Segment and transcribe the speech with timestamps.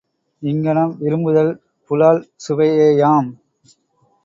[0.41, 1.51] இங்ஙனம் விரும்புதல்
[1.89, 3.29] புலால் சுவையேயாம்.